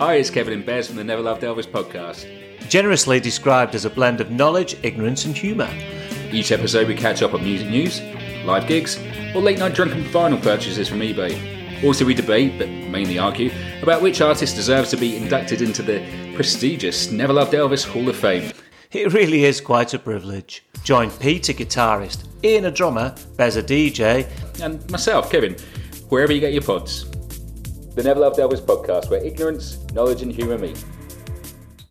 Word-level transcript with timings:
Hi, 0.00 0.14
it's 0.14 0.30
Kevin 0.30 0.54
and 0.54 0.64
Bez 0.64 0.86
from 0.86 0.96
the 0.96 1.04
Never 1.04 1.20
Loved 1.20 1.42
Elvis 1.42 1.66
podcast. 1.66 2.26
Generously 2.70 3.20
described 3.20 3.74
as 3.74 3.84
a 3.84 3.90
blend 3.90 4.22
of 4.22 4.30
knowledge, 4.30 4.74
ignorance, 4.82 5.26
and 5.26 5.36
humour. 5.36 5.68
Each 6.32 6.52
episode 6.52 6.88
we 6.88 6.94
catch 6.94 7.20
up 7.20 7.34
on 7.34 7.44
music 7.44 7.68
news, 7.68 8.00
live 8.46 8.66
gigs, 8.66 8.98
or 9.34 9.42
late 9.42 9.58
night 9.58 9.74
drunken 9.74 10.02
vinyl 10.04 10.42
purchases 10.42 10.88
from 10.88 11.00
eBay. 11.00 11.84
Also, 11.84 12.06
we 12.06 12.14
debate, 12.14 12.58
but 12.58 12.66
mainly 12.70 13.18
argue, 13.18 13.50
about 13.82 14.00
which 14.00 14.22
artist 14.22 14.56
deserves 14.56 14.88
to 14.88 14.96
be 14.96 15.18
inducted 15.18 15.60
into 15.60 15.82
the 15.82 16.02
prestigious 16.34 17.10
Never 17.10 17.34
Loved 17.34 17.52
Elvis 17.52 17.86
Hall 17.86 18.08
of 18.08 18.16
Fame. 18.16 18.54
It 18.92 19.12
really 19.12 19.44
is 19.44 19.60
quite 19.60 19.92
a 19.92 19.98
privilege. 19.98 20.64
Join 20.82 21.10
Peter, 21.10 21.52
guitarist, 21.52 22.26
Ian, 22.42 22.64
a 22.64 22.70
drummer, 22.70 23.14
Bez, 23.36 23.58
a 23.58 23.62
DJ, 23.62 24.26
And 24.62 24.90
myself, 24.90 25.30
Kevin, 25.30 25.56
wherever 26.08 26.32
you 26.32 26.40
get 26.40 26.54
your 26.54 26.62
pods. 26.62 27.04
The 27.94 28.04
Never 28.04 28.20
Loved 28.20 28.38
Elvis 28.38 28.60
podcast, 28.60 29.10
where 29.10 29.22
ignorance, 29.22 29.78
knowledge, 29.92 30.22
and 30.22 30.30
humour 30.30 30.56
meet. 30.58 30.82